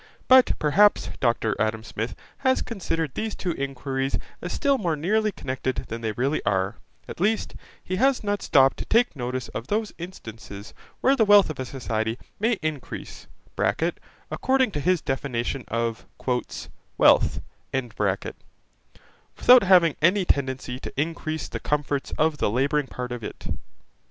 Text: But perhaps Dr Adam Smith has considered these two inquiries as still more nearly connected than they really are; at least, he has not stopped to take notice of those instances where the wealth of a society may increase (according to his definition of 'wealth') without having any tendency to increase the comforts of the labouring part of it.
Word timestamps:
But 0.27 0.57
perhaps 0.57 1.11
Dr 1.19 1.55
Adam 1.59 1.83
Smith 1.83 2.15
has 2.39 2.63
considered 2.63 3.13
these 3.13 3.35
two 3.35 3.51
inquiries 3.51 4.17
as 4.41 4.51
still 4.51 4.79
more 4.79 4.95
nearly 4.95 5.31
connected 5.31 5.75
than 5.89 6.01
they 6.01 6.11
really 6.13 6.43
are; 6.43 6.77
at 7.07 7.19
least, 7.19 7.53
he 7.83 7.97
has 7.97 8.23
not 8.23 8.41
stopped 8.41 8.77
to 8.77 8.85
take 8.85 9.15
notice 9.15 9.47
of 9.49 9.67
those 9.67 9.93
instances 9.99 10.73
where 11.01 11.15
the 11.15 11.23
wealth 11.23 11.51
of 11.51 11.59
a 11.59 11.65
society 11.65 12.17
may 12.39 12.53
increase 12.63 13.27
(according 14.31 14.71
to 14.71 14.79
his 14.79 15.01
definition 15.01 15.65
of 15.67 16.07
'wealth') 16.97 17.39
without 19.37 19.61
having 19.63 19.95
any 20.01 20.25
tendency 20.25 20.79
to 20.79 20.91
increase 20.99 21.47
the 21.47 21.59
comforts 21.59 22.11
of 22.17 22.37
the 22.39 22.49
labouring 22.49 22.87
part 22.87 23.11
of 23.11 23.23
it. 23.23 23.49